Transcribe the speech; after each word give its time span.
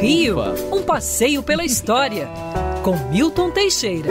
Rio, 0.00 0.36
um 0.72 0.82
passeio 0.82 1.42
pela 1.42 1.64
história, 1.64 2.28
com 2.82 2.96
Milton 3.10 3.50
Teixeira. 3.50 4.10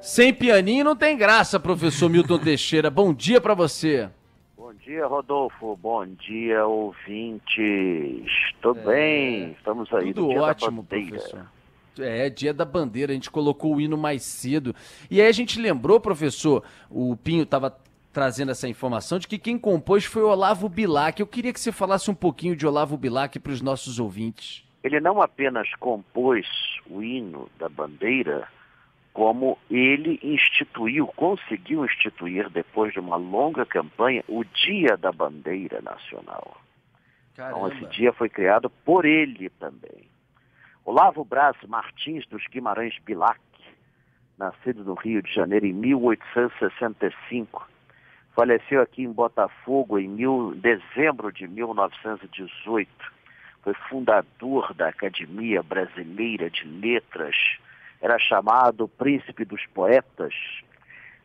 Sem 0.00 0.34
pianinho 0.34 0.84
não 0.84 0.94
tem 0.94 1.16
graça, 1.16 1.58
professor 1.58 2.10
Milton 2.10 2.38
Teixeira. 2.38 2.90
Bom 2.90 3.14
dia 3.14 3.40
para 3.40 3.54
você. 3.54 4.10
Bom 4.56 4.74
dia, 4.74 5.06
Rodolfo. 5.06 5.74
Bom 5.76 6.06
dia, 6.06 6.66
ouvintes. 6.66 8.30
Tudo 8.60 8.78
é, 8.80 8.84
bem? 8.84 9.52
Estamos 9.52 9.92
aí 9.94 10.12
Tudo 10.12 10.28
ótimo, 10.32 10.84
professor. 10.84 11.46
É, 11.98 12.30
dia 12.30 12.54
da 12.54 12.64
bandeira, 12.64 13.12
a 13.12 13.14
gente 13.14 13.30
colocou 13.30 13.74
o 13.74 13.80
hino 13.80 13.96
mais 13.96 14.22
cedo. 14.22 14.74
E 15.10 15.20
aí 15.20 15.28
a 15.28 15.32
gente 15.32 15.60
lembrou, 15.60 16.00
professor, 16.00 16.64
o 16.90 17.16
Pinho 17.16 17.42
estava 17.42 17.76
trazendo 18.12 18.50
essa 18.50 18.68
informação 18.68 19.18
de 19.18 19.26
que 19.26 19.38
quem 19.38 19.58
compôs 19.58 20.04
foi 20.04 20.22
Olavo 20.22 20.68
Bilac. 20.68 21.20
Eu 21.20 21.26
queria 21.26 21.52
que 21.52 21.60
você 21.60 21.72
falasse 21.72 22.10
um 22.10 22.14
pouquinho 22.14 22.54
de 22.54 22.66
Olavo 22.66 22.96
Bilac 22.96 23.38
para 23.38 23.52
os 23.52 23.62
nossos 23.62 23.98
ouvintes. 23.98 24.64
Ele 24.84 25.00
não 25.00 25.22
apenas 25.22 25.72
compôs 25.76 26.46
o 26.90 27.02
hino 27.02 27.48
da 27.58 27.68
bandeira, 27.68 28.48
como 29.12 29.56
ele 29.70 30.18
instituiu, 30.22 31.06
conseguiu 31.06 31.84
instituir, 31.84 32.50
depois 32.50 32.92
de 32.92 32.98
uma 32.98 33.16
longa 33.16 33.64
campanha, 33.64 34.24
o 34.28 34.44
Dia 34.44 34.96
da 34.96 35.12
Bandeira 35.12 35.80
Nacional. 35.80 36.60
Caramba. 37.36 37.68
Então, 37.68 37.86
esse 37.86 37.96
dia 37.96 38.12
foi 38.12 38.28
criado 38.28 38.68
por 38.84 39.04
ele 39.04 39.48
também. 39.50 40.11
Olavo 40.84 41.24
Braz 41.24 41.56
Martins 41.68 42.26
dos 42.26 42.44
Guimarães 42.48 42.98
Bilac, 43.06 43.38
nascido 44.36 44.82
no 44.82 44.94
Rio 44.94 45.22
de 45.22 45.32
Janeiro 45.32 45.64
em 45.64 45.72
1865, 45.72 47.68
faleceu 48.34 48.82
aqui 48.82 49.04
em 49.04 49.12
Botafogo 49.12 49.96
em 49.96 50.08
mil, 50.08 50.56
dezembro 50.56 51.32
de 51.32 51.46
1918. 51.46 52.90
Foi 53.62 53.74
fundador 53.88 54.74
da 54.74 54.88
Academia 54.88 55.62
Brasileira 55.62 56.50
de 56.50 56.64
Letras, 56.66 57.36
era 58.00 58.18
chamado 58.18 58.88
Príncipe 58.88 59.44
dos 59.44 59.64
Poetas. 59.66 60.34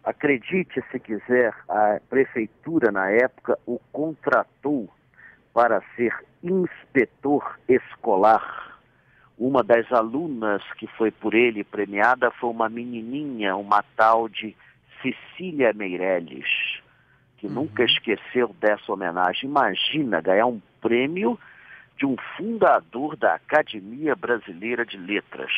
Acredite 0.04 0.84
se 0.92 1.00
quiser, 1.00 1.52
a 1.68 2.00
prefeitura 2.08 2.92
na 2.92 3.10
época 3.10 3.58
o 3.66 3.80
contratou 3.92 4.88
para 5.52 5.82
ser 5.96 6.14
inspetor 6.44 7.60
escolar 7.68 8.67
uma 9.38 9.64
das 9.64 9.92
alunas 9.92 10.64
que 10.78 10.88
foi 10.88 11.12
por 11.12 11.34
ele 11.34 11.64
premiada 11.64 12.32
foi 12.32 12.50
uma 12.50 12.68
menininha, 12.68 13.56
uma 13.56 13.84
tal 13.96 14.28
de 14.28 14.56
Cecília 15.02 15.72
Meirelles, 15.74 16.82
que 17.38 17.46
uhum. 17.46 17.54
nunca 17.54 17.84
esqueceu 17.84 18.56
dessa 18.60 18.92
homenagem. 18.92 19.48
Imagina 19.48 20.22
ganhar 20.22 20.48
um 20.48 20.60
prêmio 20.82 21.40
de 21.98 22.06
um 22.06 22.16
fundador 22.36 23.16
da 23.16 23.36
Academia 23.36 24.16
Brasileira 24.16 24.86
de 24.86 24.98
Letras. 24.98 25.52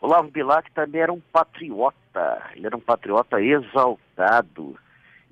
Olavo 0.00 0.30
Bilac 0.30 0.70
também 0.72 1.00
era 1.00 1.12
um 1.12 1.20
patriota, 1.20 2.50
ele 2.54 2.66
era 2.66 2.76
um 2.76 2.80
patriota 2.80 3.40
exaltado 3.40 4.76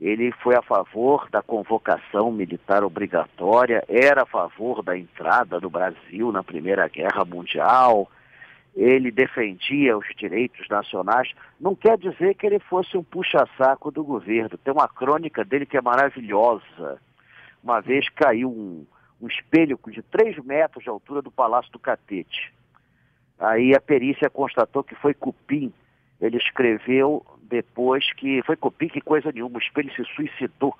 ele 0.01 0.33
foi 0.43 0.57
a 0.57 0.63
favor 0.63 1.29
da 1.31 1.43
convocação 1.43 2.33
militar 2.33 2.83
obrigatória, 2.83 3.85
era 3.89 4.23
a 4.23 4.27
favor 4.27 4.83
da 4.83 4.97
entrada 4.97 5.61
do 5.61 5.71
Brasil 5.71 6.33
na 6.33 6.43
Primeira 6.43 6.89
Guerra 6.89 7.25
Mundial, 7.25 8.11
ele 8.75 9.11
defendia 9.11 9.97
os 9.97 10.07
direitos 10.17 10.69
nacionais. 10.69 11.33
Não 11.61 11.77
quer 11.77 11.97
dizer 11.97 12.35
que 12.35 12.45
ele 12.45 12.59
fosse 12.59 12.97
um 12.97 13.05
puxa-saco 13.05 13.91
do 13.91 14.03
governo. 14.03 14.59
Tem 14.59 14.73
uma 14.73 14.89
crônica 14.89 15.45
dele 15.45 15.65
que 15.65 15.77
é 15.77 15.81
maravilhosa. 15.81 17.01
Uma 17.63 17.81
vez 17.81 18.09
caiu 18.09 18.51
um, 18.51 18.85
um 19.21 19.29
espelho 19.29 19.79
de 19.87 20.03
3 20.03 20.45
metros 20.45 20.83
de 20.83 20.91
altura 20.91 21.23
do 21.23 21.31
Palácio 21.31 21.71
do 21.71 21.79
Catete. 21.79 22.53
Aí 23.39 23.75
a 23.75 23.81
perícia 23.81 24.29
constatou 24.29 24.83
que 24.83 24.97
foi 24.97 25.15
cupim. 25.15 25.73
Ele 26.21 26.37
escreveu 26.37 27.25
depois 27.49 28.13
que 28.15 28.43
foi 28.43 28.57
copia 28.57 28.89
que 28.89 29.01
coisa 29.01 29.31
nenhuma, 29.33 29.59
o 29.59 29.63
espelho 29.63 29.93
se 29.95 30.05
suicidou, 30.15 30.75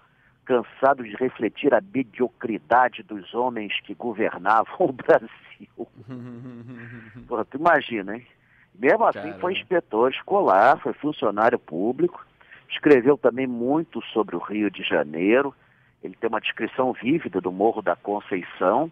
cansado 0.45 1.03
de 1.03 1.15
refletir 1.17 1.73
a 1.73 1.81
mediocridade 1.81 3.03
dos 3.03 3.33
homens 3.35 3.73
que 3.81 3.95
governavam 3.95 4.75
o 4.81 4.93
Brasil. 4.93 5.29
Pô, 7.27 7.45
tu 7.45 7.57
imagina, 7.57 8.17
hein? 8.17 8.27
Mesmo 8.75 9.05
assim 9.05 9.21
Caramba. 9.21 9.39
foi 9.39 9.53
inspetor 9.53 10.11
escolar, 10.11 10.79
foi 10.81 10.93
funcionário 10.95 11.59
público, 11.59 12.25
escreveu 12.69 13.17
também 13.17 13.47
muito 13.47 14.03
sobre 14.07 14.35
o 14.35 14.41
Rio 14.41 14.71
de 14.71 14.83
Janeiro, 14.83 15.55
ele 16.03 16.17
tem 16.21 16.29
uma 16.29 16.41
descrição 16.41 16.93
vívida 16.93 17.41
do 17.41 17.53
Morro 17.53 17.81
da 17.81 17.97
Conceição, 17.97 18.91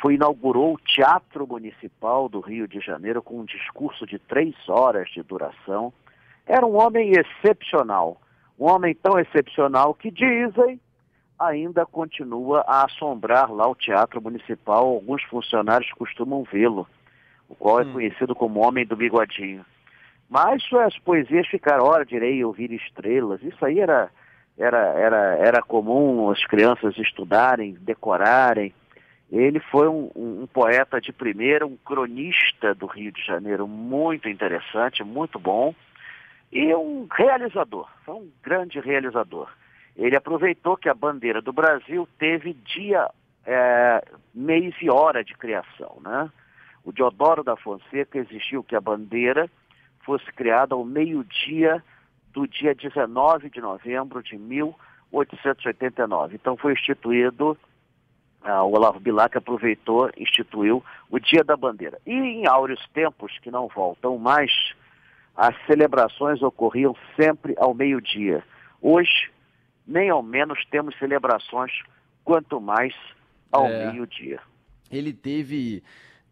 foi 0.00 0.14
inaugurou 0.14 0.74
o 0.74 0.78
Teatro 0.78 1.46
Municipal 1.46 2.28
do 2.28 2.40
Rio 2.40 2.68
de 2.68 2.80
Janeiro 2.80 3.22
com 3.22 3.40
um 3.40 3.44
discurso 3.44 4.06
de 4.06 4.18
três 4.18 4.54
horas 4.68 5.10
de 5.10 5.22
duração, 5.22 5.92
era 6.46 6.64
um 6.64 6.76
homem 6.76 7.12
excepcional, 7.12 8.20
um 8.58 8.66
homem 8.66 8.94
tão 8.94 9.18
excepcional 9.18 9.92
que 9.94 10.10
dizem 10.10 10.80
ainda 11.38 11.84
continua 11.84 12.64
a 12.66 12.86
assombrar 12.86 13.52
lá 13.52 13.68
o 13.68 13.74
Teatro 13.74 14.22
Municipal. 14.22 14.86
Alguns 14.86 15.22
funcionários 15.24 15.92
costumam 15.92 16.44
vê-lo, 16.44 16.86
o 17.48 17.54
qual 17.54 17.80
é 17.80 17.84
hum. 17.84 17.92
conhecido 17.92 18.34
como 18.34 18.66
Homem 18.66 18.86
do 18.86 18.96
Bigodinho. 18.96 19.64
Mas 20.28 20.62
suas 20.64 20.98
poesias 20.98 21.46
ficaram, 21.48 21.84
ora 21.84 22.04
direi 22.04 22.42
ouvir 22.44 22.72
estrelas, 22.72 23.42
isso 23.42 23.64
aí 23.64 23.78
era, 23.78 24.10
era, 24.56 24.78
era, 24.78 25.36
era 25.36 25.62
comum 25.62 26.30
as 26.30 26.44
crianças 26.46 26.96
estudarem, 26.96 27.76
decorarem. 27.80 28.72
Ele 29.30 29.60
foi 29.60 29.88
um, 29.88 30.10
um, 30.16 30.42
um, 30.42 30.46
poeta 30.46 31.00
de 31.00 31.12
primeira, 31.12 31.66
um 31.66 31.76
cronista 31.76 32.74
do 32.74 32.86
Rio 32.86 33.12
de 33.12 33.24
Janeiro 33.24 33.66
muito 33.68 34.28
interessante, 34.28 35.04
muito 35.04 35.38
bom 35.38 35.74
e 36.56 36.74
um 36.74 37.06
realizador, 37.12 37.86
foi 38.04 38.14
um 38.14 38.30
grande 38.42 38.80
realizador. 38.80 39.52
Ele 39.94 40.16
aproveitou 40.16 40.74
que 40.76 40.88
a 40.88 40.94
bandeira 40.94 41.42
do 41.42 41.52
Brasil 41.52 42.08
teve 42.18 42.54
dia, 42.54 43.10
é, 43.44 44.02
mês 44.34 44.74
e 44.80 44.88
hora 44.88 45.22
de 45.22 45.34
criação. 45.34 45.98
Né? 46.00 46.30
O 46.82 46.92
Diodoro 46.92 47.44
da 47.44 47.56
Fonseca 47.56 48.18
exigiu 48.18 48.62
que 48.62 48.74
a 48.74 48.80
bandeira 48.80 49.50
fosse 50.00 50.32
criada 50.32 50.74
ao 50.74 50.82
meio-dia 50.84 51.84
do 52.32 52.46
dia 52.46 52.74
19 52.74 53.50
de 53.50 53.60
novembro 53.60 54.22
de 54.22 54.38
1889. 54.38 56.36
Então 56.36 56.56
foi 56.56 56.72
instituído, 56.72 57.58
ah, 58.42 58.62
o 58.62 58.72
Olavo 58.74 58.98
Bilac 59.00 59.36
aproveitou, 59.36 60.10
instituiu 60.16 60.82
o 61.10 61.18
Dia 61.18 61.44
da 61.44 61.56
Bandeira. 61.56 61.98
E 62.06 62.12
em 62.12 62.46
áureos 62.46 62.82
tempos 62.94 63.38
que 63.40 63.50
não 63.50 63.68
voltam 63.68 64.16
mais, 64.16 64.52
as 65.36 65.54
celebrações 65.66 66.42
ocorriam 66.42 66.96
sempre 67.14 67.54
ao 67.58 67.74
meio-dia. 67.74 68.42
Hoje, 68.80 69.30
nem 69.86 70.08
ao 70.08 70.22
menos 70.22 70.64
temos 70.70 70.98
celebrações, 70.98 71.72
quanto 72.24 72.60
mais 72.60 72.94
ao 73.52 73.66
é, 73.66 73.92
meio-dia. 73.92 74.40
Ele 74.90 75.12
teve 75.12 75.82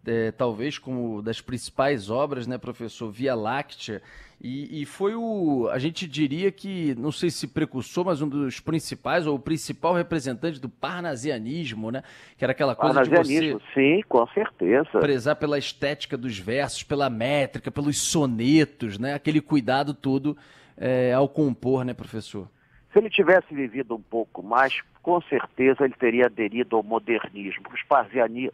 é, 0.07 0.31
talvez 0.33 0.79
como 0.79 1.23
das 1.23 1.41
principais 1.41 2.11
obras, 2.11 2.47
né, 2.47 2.59
professor, 2.59 3.11
Via 3.11 3.35
Láctea, 3.35 4.03
e, 4.41 4.83
e, 4.83 4.85
foi 4.85 5.15
o, 5.15 5.69
a 5.73 5.79
gente 5.79 6.07
diria 6.07 6.53
que, 6.53 6.95
não 6.97 7.11
sei 7.11 7.31
se 7.31 7.47
precursor, 7.47 8.05
mas 8.05 8.21
um 8.21 8.29
dos 8.29 8.61
principais, 8.61 9.27
ou 9.27 9.37
o 9.37 9.39
principal 9.39 9.95
representante 9.95 10.61
do 10.61 10.69
parnasianismo, 10.69 11.91
né, 11.91 12.03
que 12.37 12.45
era 12.45 12.53
aquela 12.53 12.75
coisa 12.75 13.03
de 13.03 13.11
você... 13.11 13.57
sim, 13.73 14.03
com 14.07 14.27
certeza. 14.29 15.01
Prezar 15.01 15.37
pela 15.37 15.57
estética 15.57 16.17
dos 16.17 16.39
versos, 16.39 16.83
pela 16.83 17.09
métrica, 17.09 17.71
pelos 17.71 18.03
sonetos, 18.03 18.99
né, 18.99 19.15
aquele 19.15 19.41
cuidado 19.41 19.95
todo 19.95 20.37
é, 20.77 21.15
ao 21.15 21.29
compor, 21.29 21.85
né, 21.85 21.95
professor? 21.95 22.49
Se 22.95 23.01
ele 23.01 23.11
tivesse 23.11 23.53
vivido 23.53 23.97
um 23.97 24.01
pouco 24.01 24.41
mais, 24.41 24.81
com 25.03 25.21
certeza 25.23 25.85
ele 25.85 25.95
teria 25.99 26.27
aderido 26.27 26.77
ao 26.77 26.83
modernismo. 26.85 27.65
Os 27.73 27.83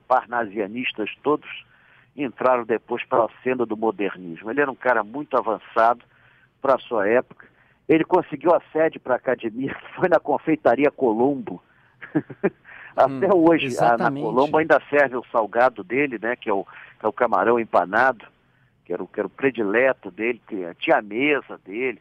parnasianistas 0.09 1.11
todos 1.23 1.47
entraram 2.17 2.65
depois 2.65 3.05
para 3.05 3.25
a 3.25 3.29
cena 3.43 3.67
do 3.67 3.77
modernismo. 3.77 4.51
Ele 4.51 4.63
era 4.63 4.71
um 4.71 4.75
cara 4.75 5.05
muito 5.05 5.37
avançado 5.37 6.03
para 6.63 6.77
a 6.77 6.79
sua 6.79 7.07
época. 7.07 7.47
Ele 7.87 8.03
conseguiu 8.03 8.55
a 8.55 8.63
sede 8.73 8.99
para 8.99 9.13
a 9.13 9.17
academia, 9.19 9.75
que 9.75 9.95
foi 9.95 10.09
na 10.09 10.19
confeitaria 10.19 10.91
Colombo. 10.91 11.63
Até 12.97 13.27
hum, 13.27 13.47
hoje, 13.47 13.77
a, 13.79 13.99
na 13.99 14.11
Colombo 14.11 14.57
ainda 14.57 14.81
serve 14.89 15.17
o 15.17 15.25
salgado 15.31 15.85
dele, 15.85 16.19
né, 16.19 16.35
que 16.35 16.49
é 16.49 16.53
o, 16.53 16.67
é 17.03 17.07
o 17.07 17.13
camarão 17.13 17.61
empanado, 17.61 18.25
que 18.87 18.93
era, 18.93 19.03
o, 19.03 19.07
que 19.07 19.21
era 19.21 19.27
o 19.27 19.31
predileto 19.31 20.11
dele, 20.11 20.41
que 20.49 20.67
tinha 20.79 20.97
a 20.97 21.03
mesa 21.03 21.61
dele 21.63 22.01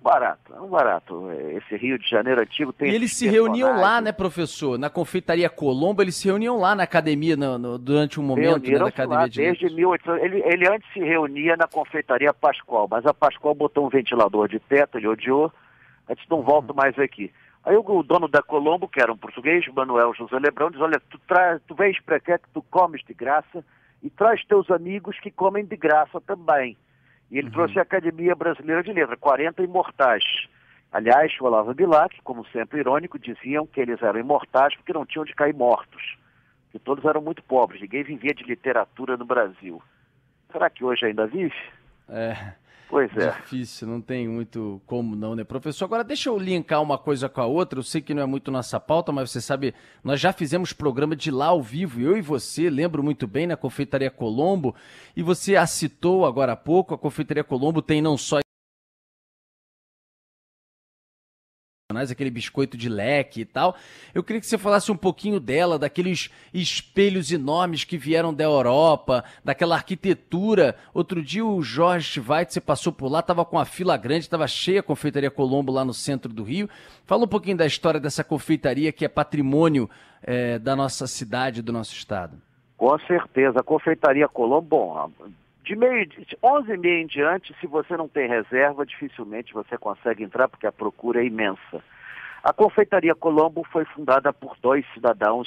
Barato, 0.00 0.54
é 0.54 0.60
um 0.60 0.68
barato. 0.68 1.28
Esse 1.32 1.76
Rio 1.76 1.98
de 1.98 2.08
Janeiro 2.08 2.40
antigo 2.40 2.72
tem. 2.72 2.90
E 2.90 2.94
eles 2.94 3.12
se 3.16 3.26
reuniam 3.26 3.76
lá, 3.80 4.00
né, 4.00 4.12
professor? 4.12 4.78
Na 4.78 4.88
confeitaria 4.88 5.50
Colombo, 5.50 6.00
eles 6.00 6.14
se 6.16 6.28
reuniam 6.28 6.56
lá 6.56 6.74
na 6.74 6.84
academia 6.84 7.36
no, 7.36 7.58
no, 7.58 7.78
durante 7.78 8.20
um 8.20 8.22
momento 8.22 8.70
né, 8.70 8.78
da 8.78 8.86
academia 8.86 9.18
lá, 9.18 9.28
de 9.28 9.40
desde 9.40 9.66
1800. 9.66 10.22
Ele, 10.22 10.42
ele 10.46 10.68
antes 10.68 10.90
se 10.92 11.00
reunia 11.00 11.56
na 11.56 11.66
confeitaria 11.66 12.32
Pascoal, 12.32 12.86
mas 12.88 13.04
a 13.06 13.12
Pascoal 13.12 13.56
botou 13.56 13.86
um 13.86 13.90
ventilador 13.90 14.48
de 14.48 14.60
teto, 14.60 14.98
ele 14.98 15.08
odiou. 15.08 15.52
Antes 16.08 16.24
não 16.28 16.42
volto 16.42 16.74
mais 16.74 16.96
aqui. 16.98 17.32
Aí 17.64 17.76
o, 17.76 18.02
dono 18.02 18.28
da 18.28 18.40
Colombo, 18.40 18.88
que 18.88 19.00
era 19.00 19.12
um 19.12 19.16
português, 19.16 19.66
Manuel 19.74 20.14
José 20.14 20.38
Lebrão, 20.38 20.70
diz: 20.70 20.80
Olha, 20.80 21.00
tu, 21.10 21.18
tra... 21.26 21.60
tu 21.66 21.74
vens 21.74 22.00
para 22.00 22.20
cá 22.20 22.38
que 22.38 22.48
tu 22.54 22.62
comes 22.62 23.02
de 23.04 23.12
graça 23.12 23.64
e 24.02 24.08
traz 24.08 24.44
teus 24.44 24.70
amigos 24.70 25.18
que 25.20 25.30
comem 25.30 25.64
de 25.64 25.76
graça 25.76 26.20
também. 26.20 26.76
E 27.30 27.38
ele 27.38 27.48
uhum. 27.48 27.52
trouxe 27.52 27.78
a 27.78 27.82
Academia 27.82 28.34
Brasileira 28.34 28.82
de 28.82 28.92
Letras, 28.92 29.18
40 29.18 29.62
imortais. 29.62 30.24
Aliás, 30.90 31.32
o 31.40 31.44
Olavo 31.44 31.74
Bilac, 31.74 32.20
como 32.22 32.46
sempre 32.46 32.80
irônico, 32.80 33.18
diziam 33.18 33.66
que 33.66 33.80
eles 33.80 34.02
eram 34.02 34.20
imortais 34.20 34.74
porque 34.76 34.92
não 34.92 35.04
tinham 35.04 35.24
de 35.24 35.34
cair 35.34 35.54
mortos. 35.54 36.16
Que 36.72 36.78
todos 36.78 37.04
eram 37.04 37.20
muito 37.20 37.42
pobres, 37.42 37.80
ninguém 37.80 38.02
vivia 38.02 38.34
de 38.34 38.44
literatura 38.44 39.16
no 39.16 39.24
Brasil. 39.24 39.82
Será 40.50 40.70
que 40.70 40.84
hoje 40.84 41.06
ainda 41.06 41.26
vive? 41.26 41.54
É. 42.08 42.52
Pois 42.88 43.14
é. 43.18 43.30
Difícil, 43.32 43.86
não 43.86 44.00
tem 44.00 44.26
muito 44.26 44.80
como 44.86 45.14
não, 45.14 45.34
né, 45.34 45.44
professor? 45.44 45.84
Agora, 45.84 46.02
deixa 46.02 46.30
eu 46.30 46.38
linkar 46.38 46.82
uma 46.82 46.96
coisa 46.96 47.28
com 47.28 47.40
a 47.40 47.46
outra. 47.46 47.78
Eu 47.78 47.82
sei 47.82 48.00
que 48.00 48.14
não 48.14 48.22
é 48.22 48.26
muito 48.26 48.50
nossa 48.50 48.80
pauta, 48.80 49.12
mas 49.12 49.30
você 49.30 49.42
sabe, 49.42 49.74
nós 50.02 50.18
já 50.18 50.32
fizemos 50.32 50.72
programa 50.72 51.14
de 51.14 51.30
lá 51.30 51.48
ao 51.48 51.62
vivo, 51.62 52.00
eu 52.00 52.16
e 52.16 52.22
você, 52.22 52.70
lembro 52.70 53.02
muito 53.02 53.26
bem, 53.26 53.46
na 53.46 53.56
Confeitaria 53.56 54.10
Colombo. 54.10 54.74
E 55.14 55.22
você 55.22 55.54
a 55.54 55.66
citou 55.66 56.24
agora 56.24 56.52
há 56.52 56.56
pouco, 56.56 56.94
a 56.94 56.98
Confeitaria 56.98 57.44
Colombo 57.44 57.82
tem 57.82 58.00
não 58.00 58.16
só 58.16 58.38
aquele 62.10 62.30
biscoito 62.30 62.76
de 62.76 62.88
leque 62.88 63.40
e 63.40 63.44
tal. 63.44 63.76
Eu 64.14 64.22
queria 64.22 64.40
que 64.40 64.46
você 64.46 64.56
falasse 64.56 64.90
um 64.90 64.96
pouquinho 64.96 65.38
dela, 65.38 65.78
daqueles 65.78 66.30
espelhos 66.52 67.30
enormes 67.30 67.84
que 67.84 67.98
vieram 67.98 68.32
da 68.32 68.44
Europa, 68.44 69.24
daquela 69.44 69.74
arquitetura. 69.74 70.76
Outro 70.94 71.22
dia 71.22 71.44
o 71.44 71.62
Jorge 71.62 72.20
Weitzer 72.20 72.62
passou 72.62 72.92
por 72.92 73.10
lá, 73.10 73.20
estava 73.20 73.44
com 73.44 73.58
a 73.58 73.64
fila 73.64 73.96
grande, 73.96 74.20
estava 74.20 74.46
cheia 74.46 74.80
a 74.80 74.82
confeitaria 74.82 75.30
Colombo 75.30 75.72
lá 75.72 75.84
no 75.84 75.92
centro 75.92 76.32
do 76.32 76.42
Rio. 76.42 76.68
Fala 77.04 77.24
um 77.24 77.28
pouquinho 77.28 77.56
da 77.56 77.66
história 77.66 78.00
dessa 78.00 78.22
confeitaria 78.22 78.92
que 78.92 79.04
é 79.04 79.08
patrimônio 79.08 79.88
é, 80.22 80.58
da 80.58 80.74
nossa 80.74 81.06
cidade, 81.06 81.62
do 81.62 81.72
nosso 81.72 81.94
estado. 81.94 82.38
Com 82.76 82.96
certeza, 83.00 83.58
a 83.58 83.62
confeitaria 83.62 84.28
Colombo, 84.28 84.68
bom, 84.68 85.10
de 85.68 85.76
meio 85.76 86.06
de 86.06 86.26
11 86.42 86.72
e 86.72 86.76
meia 86.78 87.02
em 87.02 87.06
diante, 87.06 87.54
se 87.60 87.66
você 87.66 87.94
não 87.94 88.08
tem 88.08 88.26
reserva, 88.26 88.86
dificilmente 88.86 89.52
você 89.52 89.76
consegue 89.76 90.24
entrar 90.24 90.48
porque 90.48 90.66
a 90.66 90.72
procura 90.72 91.20
é 91.20 91.26
imensa. 91.26 91.84
A 92.42 92.54
confeitaria 92.54 93.14
Colombo 93.14 93.62
foi 93.70 93.84
fundada 93.84 94.32
por 94.32 94.56
dois 94.62 94.86
cidadãos 94.94 95.46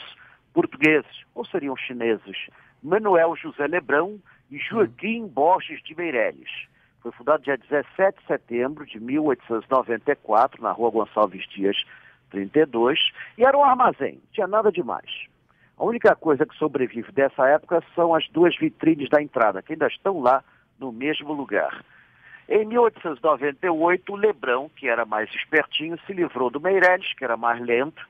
portugueses, 0.54 1.26
ou 1.34 1.44
seriam 1.44 1.76
chineses, 1.76 2.38
Manuel 2.84 3.36
José 3.36 3.66
Lebrão 3.66 4.20
e 4.52 4.60
Joaquim 4.60 5.26
Borges 5.26 5.82
de 5.82 5.96
Meireles. 5.96 6.68
Foi 7.02 7.12
fundado 7.14 7.42
dia 7.42 7.58
17 7.58 8.20
de 8.20 8.28
setembro 8.28 8.86
de 8.86 9.00
1894, 9.00 10.62
na 10.62 10.72
rua 10.72 10.92
Gonçalves 10.92 11.48
Dias, 11.50 11.84
32, 12.30 13.00
e 13.40 13.44
era 13.44 13.58
um 13.58 13.64
armazém, 13.64 14.22
tinha 14.32 14.46
nada 14.46 14.72
demais. 14.72 15.31
A 15.82 15.84
única 15.84 16.16
coisa 16.16 16.46
que 16.46 16.56
sobrevive 16.58 17.12
dessa 17.12 17.48
época 17.48 17.84
são 17.96 18.14
as 18.14 18.30
duas 18.30 18.56
vitrines 18.56 19.10
da 19.10 19.20
entrada, 19.20 19.64
que 19.64 19.74
ainda 19.74 19.88
estão 19.88 20.22
lá 20.22 20.44
no 20.78 20.92
mesmo 20.92 21.34
lugar. 21.34 21.84
Em 22.48 22.64
1898, 22.68 24.14
o 24.14 24.16
Lebrão, 24.16 24.70
que 24.76 24.88
era 24.88 25.08
mais 25.08 25.34
espertinho, 25.34 25.98
se 26.06 26.14
livrou 26.14 26.52
do 26.52 26.62
Meireles, 26.62 27.12
que 27.16 27.24
era 27.24 27.36
mais 27.36 27.60
lento, 27.60 28.08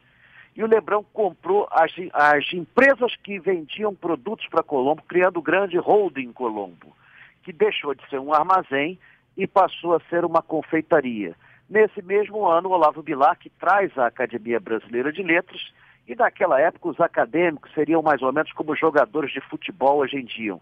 e 0.53 0.61
o 0.61 0.67
Lebrão 0.67 1.01
comprou 1.13 1.65
as, 1.71 1.93
as 2.11 2.51
empresas 2.51 3.15
que 3.23 3.39
vendiam 3.39 3.95
produtos 3.95 4.45
para 4.49 4.61
Colombo, 4.61 5.01
criando 5.03 5.37
o 5.37 5.41
grande 5.41 5.77
holding 5.77 6.33
Colombo, 6.33 6.93
que 7.41 7.53
deixou 7.53 7.95
de 7.95 8.05
ser 8.09 8.19
um 8.19 8.33
armazém 8.33 8.99
e 9.37 9.47
passou 9.47 9.95
a 9.95 10.01
ser 10.09 10.25
uma 10.25 10.41
confeitaria. 10.41 11.37
Nesse 11.69 12.01
mesmo 12.01 12.45
ano, 12.45 12.71
Olavo 12.71 13.01
Bilar, 13.01 13.39
que 13.39 13.49
traz 13.49 13.97
a 13.97 14.07
Academia 14.07 14.59
Brasileira 14.59 15.09
de 15.13 15.23
Letras, 15.23 15.71
e 16.11 16.15
naquela 16.15 16.59
época 16.59 16.89
os 16.89 16.99
acadêmicos 16.99 17.73
seriam 17.73 18.01
mais 18.01 18.21
ou 18.21 18.33
menos 18.33 18.51
como 18.51 18.75
jogadores 18.75 19.31
de 19.31 19.39
futebol 19.39 19.99
hoje 19.99 20.17
em 20.17 20.25
dia. 20.25 20.57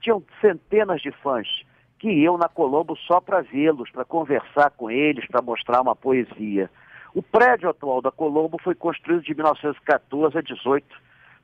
Tinham 0.00 0.20
centenas 0.40 1.00
de 1.00 1.12
fãs 1.12 1.46
que 2.00 2.10
iam 2.10 2.36
na 2.36 2.48
Colombo 2.48 2.96
só 2.96 3.20
para 3.20 3.40
vê-los, 3.40 3.88
para 3.90 4.04
conversar 4.04 4.70
com 4.70 4.90
eles, 4.90 5.24
para 5.28 5.40
mostrar 5.40 5.82
uma 5.82 5.94
poesia. 5.94 6.68
O 7.14 7.22
prédio 7.22 7.70
atual 7.70 8.02
da 8.02 8.10
Colombo 8.10 8.58
foi 8.60 8.74
construído 8.74 9.22
de 9.22 9.34
1914 9.34 10.36
a 10.36 10.40
18, 10.40 10.84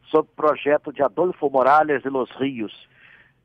sob 0.06 0.28
projeto 0.34 0.92
de 0.92 1.04
Adolfo 1.04 1.48
Morales 1.48 2.04
e 2.04 2.08
Los 2.08 2.30
Rios. 2.32 2.88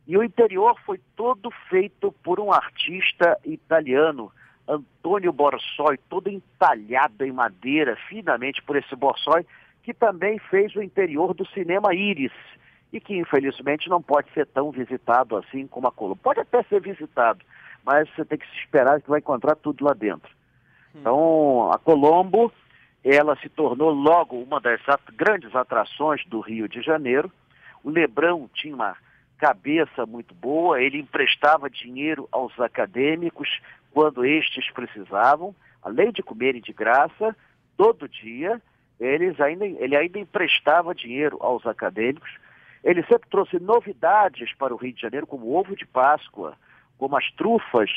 E 0.07 0.17
o 0.17 0.23
interior 0.23 0.75
foi 0.87 0.99
todo 1.15 1.51
feito 1.69 2.11
por 2.23 2.39
um 2.39 2.51
artista 2.51 3.37
italiano, 3.45 4.31
Antônio 4.67 5.31
Borsoi, 5.31 5.97
todo 6.09 6.29
entalhado 6.29 7.23
em 7.23 7.31
madeira, 7.31 7.95
finamente 8.07 8.61
por 8.63 8.75
esse 8.75 8.95
Borsoi, 8.95 9.45
que 9.83 9.93
também 9.93 10.37
fez 10.49 10.75
o 10.75 10.81
interior 10.81 11.33
do 11.33 11.45
cinema 11.47 11.93
Iris 11.93 12.33
e 12.91 12.99
que 12.99 13.15
infelizmente 13.17 13.89
não 13.89 14.01
pode 14.01 14.31
ser 14.33 14.45
tão 14.47 14.71
visitado 14.71 15.37
assim 15.37 15.67
como 15.67 15.87
a 15.87 15.91
Colombo. 15.91 16.19
Pode 16.21 16.39
até 16.39 16.63
ser 16.63 16.81
visitado, 16.81 17.43
mas 17.85 18.09
você 18.09 18.25
tem 18.25 18.37
que 18.37 18.47
se 18.47 18.57
esperar 18.57 19.01
que 19.01 19.09
vai 19.09 19.19
encontrar 19.19 19.55
tudo 19.55 19.85
lá 19.85 19.93
dentro. 19.93 20.29
Hum. 20.95 20.99
Então, 20.99 21.71
a 21.71 21.77
Colombo, 21.77 22.51
ela 23.03 23.35
se 23.37 23.49
tornou 23.49 23.91
logo 23.91 24.41
uma 24.41 24.59
das 24.59 24.81
at 24.87 25.01
grandes 25.15 25.55
atrações 25.55 26.25
do 26.25 26.39
Rio 26.39 26.67
de 26.67 26.81
Janeiro. 26.81 27.31
O 27.83 27.89
Lebrão 27.89 28.49
tinha 28.53 28.75
uma 28.75 28.95
cabeça 29.37 30.05
muito 30.05 30.33
boa, 30.33 30.81
ele 30.81 30.99
emprestava 30.99 31.69
dinheiro 31.69 32.27
aos 32.31 32.59
acadêmicos 32.59 33.47
quando 33.91 34.25
estes 34.25 34.69
precisavam, 34.71 35.55
além 35.81 36.11
de 36.11 36.21
comerem 36.21 36.61
de 36.61 36.73
graça, 36.73 37.35
todo 37.77 38.09
dia, 38.09 38.61
eles 38.99 39.39
ainda, 39.39 39.65
ele 39.65 39.95
ainda 39.95 40.19
emprestava 40.19 40.93
dinheiro 40.93 41.37
aos 41.39 41.65
acadêmicos. 41.65 42.29
Ele 42.83 43.03
sempre 43.03 43.29
trouxe 43.29 43.59
novidades 43.59 44.53
para 44.53 44.73
o 44.73 44.77
Rio 44.77 44.93
de 44.93 45.01
Janeiro, 45.01 45.27
como 45.27 45.55
ovo 45.55 45.75
de 45.75 45.85
Páscoa, 45.85 46.55
como 46.97 47.17
as 47.17 47.29
trufas, 47.31 47.89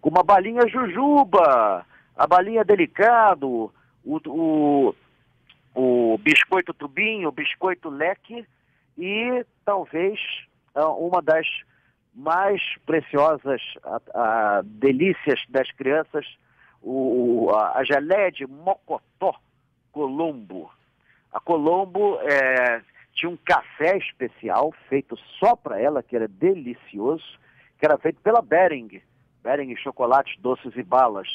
como 0.00 0.18
a 0.18 0.22
balinha 0.22 0.68
jujuba, 0.68 1.84
a 2.16 2.26
balinha 2.26 2.64
delicado, 2.64 3.72
o, 4.04 4.20
o, 4.26 4.94
o 5.74 6.18
biscoito 6.18 6.74
tubinho, 6.74 7.28
o 7.28 7.32
biscoito 7.32 7.88
leque 7.88 8.46
e 8.98 9.44
talvez 9.64 10.20
uma 10.74 11.22
das 11.22 11.46
mais 12.14 12.60
preciosas 12.84 13.62
a, 13.84 14.00
a, 14.14 14.62
delícias 14.64 15.40
das 15.48 15.70
crianças, 15.72 16.26
o, 16.82 17.50
a, 17.54 17.78
a 17.78 17.84
geleia 17.84 18.30
de 18.30 18.46
mocotó, 18.46 19.34
Colombo. 19.92 20.70
A 21.32 21.40
Colombo 21.40 22.18
é, 22.22 22.82
tinha 23.12 23.30
um 23.30 23.36
café 23.36 23.96
especial 23.96 24.72
feito 24.88 25.16
só 25.38 25.54
para 25.54 25.80
ela, 25.80 26.02
que 26.02 26.16
era 26.16 26.26
delicioso, 26.26 27.38
que 27.78 27.86
era 27.86 27.98
feito 27.98 28.20
pela 28.20 28.42
Bering, 28.42 29.00
Bering 29.42 29.74
Chocolates 29.76 30.38
Doces 30.40 30.76
e 30.76 30.82
Balas. 30.82 31.28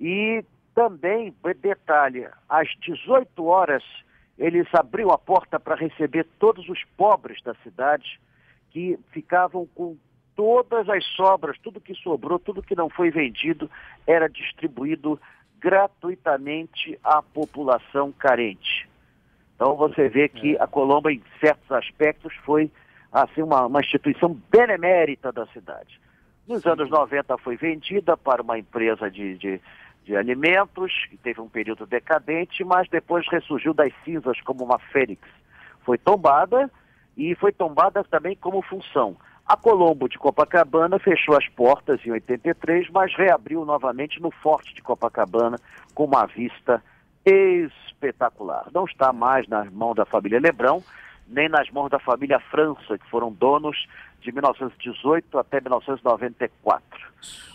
E 0.00 0.44
também, 0.74 1.34
detalhe, 1.60 2.28
às 2.48 2.68
18 2.80 3.44
horas 3.44 3.82
eles 4.38 4.66
abriam 4.74 5.10
a 5.10 5.18
porta 5.18 5.60
para 5.60 5.76
receber 5.76 6.26
todos 6.38 6.68
os 6.68 6.82
pobres 6.96 7.40
da 7.42 7.54
cidade 7.56 8.20
que 8.70 8.98
ficavam 9.12 9.66
com 9.74 9.96
todas 10.34 10.88
as 10.88 11.04
sobras, 11.14 11.56
tudo 11.62 11.80
que 11.80 11.94
sobrou, 11.94 12.40
tudo 12.40 12.62
que 12.62 12.74
não 12.74 12.90
foi 12.90 13.10
vendido, 13.10 13.70
era 14.04 14.28
distribuído 14.28 15.20
gratuitamente 15.64 16.98
à 17.02 17.22
população 17.22 18.12
carente. 18.12 18.86
Então 19.54 19.74
você 19.76 20.10
vê 20.10 20.28
que 20.28 20.56
é. 20.56 20.62
a 20.62 20.66
Colombo, 20.66 21.08
em 21.08 21.22
certos 21.40 21.72
aspectos, 21.72 22.34
foi 22.44 22.70
assim 23.10 23.40
uma, 23.40 23.64
uma 23.64 23.80
instituição 23.80 24.38
benemérita 24.50 25.32
da 25.32 25.46
cidade. 25.46 25.98
Nos 26.46 26.66
anos 26.66 26.90
90 26.90 27.38
foi 27.38 27.56
vendida 27.56 28.14
para 28.14 28.42
uma 28.42 28.58
empresa 28.58 29.10
de, 29.10 29.38
de, 29.38 29.58
de 30.04 30.14
alimentos, 30.14 30.92
que 31.08 31.16
teve 31.16 31.40
um 31.40 31.48
período 31.48 31.86
decadente, 31.86 32.62
mas 32.62 32.86
depois 32.90 33.26
ressurgiu 33.30 33.72
das 33.72 33.90
cinzas 34.04 34.38
como 34.42 34.64
uma 34.64 34.78
fênix. 34.78 35.22
Foi 35.82 35.96
tombada 35.96 36.70
e 37.16 37.34
foi 37.36 37.52
tombada 37.52 38.04
também 38.04 38.36
como 38.36 38.60
função. 38.60 39.16
A 39.46 39.56
Colombo 39.58 40.08
de 40.08 40.18
Copacabana 40.18 40.98
fechou 40.98 41.36
as 41.36 41.46
portas 41.48 42.00
em 42.06 42.10
83, 42.10 42.88
mas 42.90 43.14
reabriu 43.14 43.62
novamente 43.64 44.20
no 44.20 44.30
Forte 44.30 44.74
de 44.74 44.82
Copacabana 44.82 45.58
com 45.94 46.04
uma 46.04 46.24
vista 46.24 46.82
espetacular. 47.26 48.68
Não 48.72 48.86
está 48.86 49.12
mais 49.12 49.46
nas 49.46 49.70
mãos 49.70 49.94
da 49.94 50.06
família 50.06 50.40
Lebrão, 50.40 50.82
nem 51.28 51.48
nas 51.48 51.70
mãos 51.70 51.90
da 51.90 51.98
família 51.98 52.40
França, 52.40 52.96
que 52.96 53.08
foram 53.10 53.30
donos 53.30 53.86
de 54.22 54.32
1918 54.32 55.38
até 55.38 55.60
1994. 55.60 56.82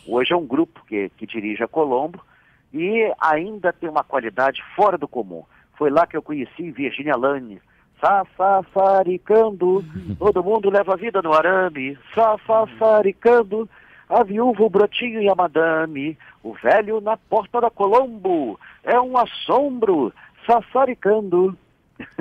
Hoje 0.08 0.34
é 0.34 0.38
um 0.38 0.46
grupo 0.46 0.84
que, 0.86 1.10
que 1.18 1.26
dirige 1.26 1.64
a 1.64 1.68
Colombo 1.68 2.24
e 2.72 3.12
ainda 3.20 3.74
tem 3.74 3.90
uma 3.90 4.04
qualidade 4.04 4.62
fora 4.76 4.98
do 4.98 5.08
comum. 5.08 5.44
Foi 5.76 5.90
lá 5.90 6.06
que 6.06 6.16
eu 6.16 6.22
conheci 6.22 6.70
Virginia 6.72 7.16
Lane, 7.16 7.60
Safafaricando, 8.02 9.84
todo 10.18 10.44
mundo 10.44 10.70
leva 10.70 10.94
a 10.94 10.98
vida 10.98 11.22
no 11.22 11.34
arame. 11.34 11.98
Safafaricando, 12.16 13.70
a 14.10 14.24
viúva, 14.24 14.64
o 14.64 14.70
brotinho 14.70 15.22
e 15.22 15.30
a 15.30 15.36
madame. 15.36 16.18
O 16.42 16.54
velho 16.54 17.02
na 17.02 17.18
porta 17.18 17.60
da 17.60 17.70
Colombo, 17.70 18.60
é 18.84 19.00
um 19.00 19.18
assombro. 19.18 20.14
Safaricando. 20.46 21.58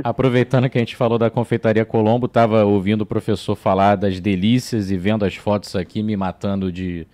Aproveitando 0.02 0.68
que 0.68 0.76
a 0.76 0.80
gente 0.80 0.96
falou 0.96 1.18
da 1.18 1.30
confeitaria 1.30 1.84
Colombo, 1.84 2.26
estava 2.26 2.64
ouvindo 2.64 3.02
o 3.02 3.06
professor 3.06 3.54
falar 3.54 3.96
das 3.96 4.20
delícias 4.20 4.90
e 4.90 4.96
vendo 4.96 5.24
as 5.24 5.36
fotos 5.36 5.76
aqui, 5.76 6.02
me 6.02 6.16
matando 6.16 6.72
de, 6.72 7.06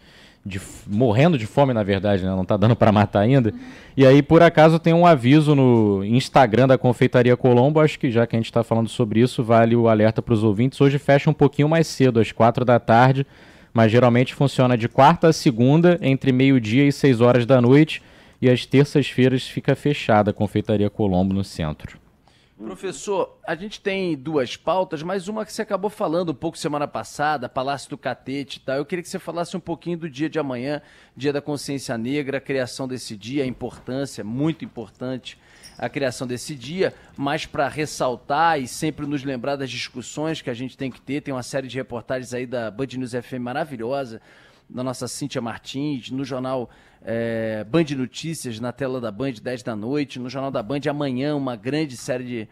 de 0.44 0.60
morrendo 0.86 1.38
de 1.38 1.46
fome, 1.46 1.72
na 1.72 1.82
verdade, 1.82 2.22
né? 2.22 2.30
Não 2.30 2.42
está 2.42 2.56
dando 2.56 2.76
para 2.76 2.92
matar 2.92 3.20
ainda. 3.20 3.52
E 3.96 4.04
aí, 4.04 4.22
por 4.22 4.42
acaso, 4.42 4.78
tem 4.78 4.92
um 4.92 5.06
aviso 5.06 5.54
no 5.54 6.04
Instagram 6.04 6.68
da 6.68 6.76
Confeitaria 6.76 7.36
Colombo. 7.36 7.80
Acho 7.80 7.98
que 7.98 8.10
já 8.10 8.26
que 8.26 8.36
a 8.36 8.38
gente 8.38 8.46
está 8.46 8.62
falando 8.62 8.88
sobre 8.88 9.20
isso, 9.20 9.42
vale 9.42 9.74
o 9.74 9.88
alerta 9.88 10.20
para 10.20 10.34
os 10.34 10.42
ouvintes. 10.42 10.78
Hoje 10.80 10.98
fecha 10.98 11.30
um 11.30 11.34
pouquinho 11.34 11.68
mais 11.68 11.86
cedo, 11.86 12.20
às 12.20 12.30
quatro 12.30 12.64
da 12.64 12.78
tarde, 12.78 13.26
mas 13.72 13.90
geralmente 13.90 14.34
funciona 14.34 14.76
de 14.76 14.88
quarta 14.88 15.28
a 15.28 15.32
segunda, 15.32 15.98
entre 16.02 16.30
meio-dia 16.30 16.86
e 16.86 16.92
seis 16.92 17.22
horas 17.22 17.46
da 17.46 17.60
noite. 17.60 18.02
E 18.42 18.50
às 18.50 18.66
terças-feiras 18.66 19.48
fica 19.48 19.74
fechada 19.74 20.30
a 20.30 20.34
Confeitaria 20.34 20.90
Colombo 20.90 21.32
no 21.32 21.42
centro. 21.42 22.03
Professor, 22.56 23.36
a 23.44 23.56
gente 23.56 23.80
tem 23.80 24.16
duas 24.16 24.56
pautas, 24.56 25.02
mas 25.02 25.26
uma 25.26 25.44
que 25.44 25.52
você 25.52 25.62
acabou 25.62 25.90
falando 25.90 26.30
um 26.30 26.34
pouco 26.34 26.56
semana 26.56 26.86
passada, 26.86 27.48
Palácio 27.48 27.90
do 27.90 27.98
Catete 27.98 28.58
e 28.58 28.60
tal. 28.60 28.76
Eu 28.76 28.86
queria 28.86 29.02
que 29.02 29.08
você 29.08 29.18
falasse 29.18 29.56
um 29.56 29.60
pouquinho 29.60 29.98
do 29.98 30.08
dia 30.08 30.30
de 30.30 30.38
amanhã, 30.38 30.80
Dia 31.16 31.32
da 31.32 31.42
Consciência 31.42 31.98
Negra, 31.98 32.38
a 32.38 32.40
criação 32.40 32.86
desse 32.86 33.16
dia, 33.16 33.42
a 33.42 33.46
importância, 33.46 34.22
muito 34.22 34.64
importante 34.64 35.36
a 35.76 35.88
criação 35.88 36.26
desse 36.26 36.54
dia, 36.54 36.94
mas 37.16 37.46
para 37.46 37.68
ressaltar 37.68 38.60
e 38.60 38.68
sempre 38.68 39.06
nos 39.06 39.24
lembrar 39.24 39.56
das 39.56 39.70
discussões 39.70 40.40
que 40.40 40.48
a 40.48 40.54
gente 40.54 40.76
tem 40.76 40.90
que 40.90 41.00
ter. 41.00 41.20
Tem 41.20 41.34
uma 41.34 41.42
série 41.42 41.66
de 41.66 41.76
reportagens 41.76 42.32
aí 42.32 42.46
da 42.46 42.70
Band 42.70 42.86
News 42.96 43.12
FM 43.12 43.40
maravilhosa, 43.40 44.20
da 44.74 44.82
nossa 44.82 45.06
Cíntia 45.06 45.40
Martins, 45.40 46.10
no 46.10 46.24
jornal 46.24 46.68
é, 47.00 47.62
Band 47.64 47.84
Notícias 47.96 48.58
na 48.58 48.72
tela 48.72 49.00
da 49.00 49.12
Band, 49.12 49.34
10 49.40 49.62
da 49.62 49.76
noite, 49.76 50.18
no 50.18 50.28
Jornal 50.28 50.50
da 50.50 50.62
Band 50.62 50.80
amanhã, 50.90 51.36
uma 51.36 51.54
grande 51.54 51.96
série 51.96 52.24
de, 52.24 52.48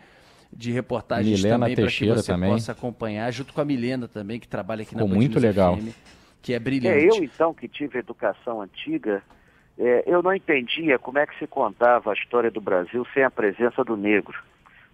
de 0.53 0.71
reportagens 0.71 1.43
Milena 1.43 1.59
também 1.59 1.75
para 1.75 1.87
que 1.89 2.07
você 2.07 2.33
também. 2.33 2.51
possa 2.51 2.73
acompanhar, 2.73 3.31
junto 3.33 3.53
com 3.53 3.61
a 3.61 3.65
Milena 3.65 4.07
também, 4.07 4.39
que 4.39 4.47
trabalha 4.47 4.83
aqui 4.83 4.91
Ficou 4.91 5.09
na 5.09 5.15
Band 5.15 5.19
muito 5.19 5.41
legal. 5.41 5.77
FM, 5.77 5.89
que 6.41 6.53
é 6.53 6.61
brilhante. 6.61 7.07
É, 7.07 7.09
eu 7.09 7.25
então 7.25 7.53
que 7.53 7.67
tive 7.67 7.99
educação 7.99 8.63
antiga, 8.63 9.21
é, 9.77 10.05
eu 10.07 10.23
não 10.23 10.33
entendia 10.33 10.99
como 11.01 11.19
é 11.19 11.27
que 11.27 11.37
se 11.39 11.47
contava 11.49 12.11
a 12.11 12.15
história 12.15 12.51
do 12.51 12.61
Brasil 12.61 13.05
sem 13.13 13.25
a 13.25 13.31
presença 13.31 13.83
do 13.83 13.97
negro. 13.97 14.39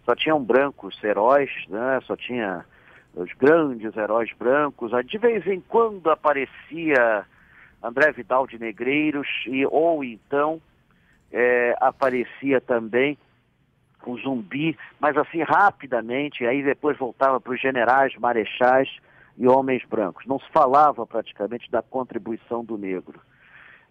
Só 0.06 0.14
tinham 0.14 0.42
brancos 0.42 0.98
heróis, 1.04 1.50
né? 1.68 2.00
só 2.06 2.16
tinha 2.16 2.64
os 3.18 3.32
grandes 3.34 3.96
heróis 3.96 4.30
brancos. 4.38 4.94
Aí, 4.94 5.04
De 5.04 5.18
vez 5.18 5.46
em 5.46 5.60
quando 5.60 6.10
aparecia 6.10 7.24
André 7.82 8.12
Vidal 8.12 8.46
de 8.46 8.58
Negreiros, 8.58 9.28
e, 9.46 9.66
ou 9.66 10.02
então 10.04 10.60
é, 11.30 11.76
aparecia 11.80 12.60
também 12.60 13.18
o 14.06 14.16
zumbi, 14.18 14.76
mas 14.98 15.16
assim 15.16 15.42
rapidamente, 15.42 16.46
aí 16.46 16.62
depois 16.62 16.96
voltava 16.96 17.40
para 17.40 17.52
os 17.52 17.60
generais, 17.60 18.16
marechais 18.16 18.88
e 19.36 19.46
homens 19.46 19.84
brancos. 19.84 20.24
Não 20.26 20.38
se 20.38 20.48
falava 20.50 21.06
praticamente 21.06 21.70
da 21.70 21.82
contribuição 21.82 22.64
do 22.64 22.78
negro. 22.78 23.20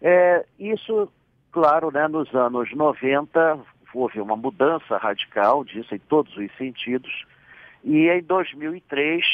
É, 0.02 0.46
isso, 0.58 1.12
claro, 1.52 1.92
né, 1.92 2.08
nos 2.08 2.34
anos 2.34 2.74
90 2.74 3.60
houve 3.94 4.20
uma 4.20 4.36
mudança 4.36 4.98
radical 4.98 5.64
disso 5.64 5.94
em 5.96 6.00
todos 6.00 6.36
os 6.38 6.52
sentidos, 6.58 7.26
e 7.84 8.10
em 8.10 8.22
2003 8.22 9.26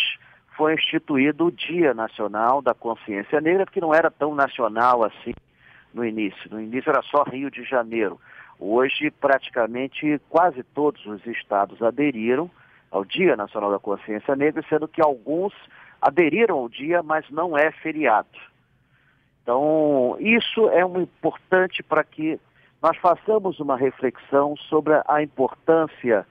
foi 0.55 0.75
instituído 0.75 1.47
o 1.47 1.51
Dia 1.51 1.93
Nacional 1.93 2.62
da 2.62 2.73
Consciência 2.73 3.41
Negra, 3.41 3.65
que 3.65 3.81
não 3.81 3.93
era 3.93 4.12
tão 4.12 4.35
nacional 4.35 5.03
assim 5.03 5.33
no 5.93 6.05
início. 6.05 6.50
No 6.51 6.62
início 6.62 6.89
era 6.89 7.01
só 7.03 7.23
Rio 7.23 7.50
de 7.50 7.63
Janeiro. 7.63 8.19
Hoje, 8.59 9.09
praticamente 9.12 10.21
quase 10.29 10.63
todos 10.63 11.05
os 11.05 11.25
estados 11.25 11.81
aderiram 11.81 12.50
ao 12.91 13.03
Dia 13.03 13.35
Nacional 13.35 13.71
da 13.71 13.79
Consciência 13.79 14.35
Negra, 14.35 14.63
sendo 14.69 14.88
que 14.88 15.01
alguns 15.01 15.53
aderiram 16.01 16.57
ao 16.57 16.69
dia, 16.69 17.01
mas 17.01 17.29
não 17.29 17.57
é 17.57 17.71
feriado. 17.71 18.27
Então, 19.41 20.15
isso 20.19 20.69
é 20.69 20.85
um 20.85 21.01
importante 21.01 21.81
para 21.81 22.03
que 22.03 22.39
nós 22.81 22.97
façamos 22.97 23.59
uma 23.59 23.77
reflexão 23.77 24.55
sobre 24.57 24.93
a 25.07 25.23
importância 25.23 26.25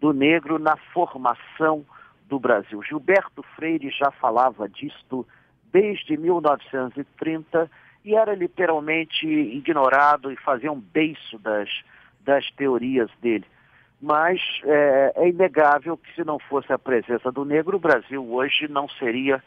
do 0.00 0.12
negro 0.12 0.58
na 0.58 0.76
formação 0.76 1.84
do 2.28 2.38
Brasil. 2.38 2.82
Gilberto 2.82 3.42
Freire 3.56 3.90
já 3.90 4.10
falava 4.10 4.68
disto 4.68 5.26
desde 5.72 6.16
1930 6.16 7.70
e 8.04 8.14
era 8.14 8.34
literalmente 8.34 9.26
ignorado 9.26 10.30
e 10.30 10.36
fazia 10.36 10.70
um 10.70 10.80
beiço 10.80 11.38
das, 11.38 11.68
das 12.20 12.50
teorias 12.52 13.10
dele. 13.20 13.44
Mas 14.00 14.40
é, 14.64 15.12
é 15.16 15.28
inegável 15.28 15.96
que 15.96 16.14
se 16.14 16.24
não 16.24 16.38
fosse 16.38 16.72
a 16.72 16.78
presença 16.78 17.32
do 17.32 17.44
negro, 17.44 17.76
o 17.76 17.80
Brasil 17.80 18.24
hoje 18.32 18.68
não 18.68 18.88
seria 18.88 19.42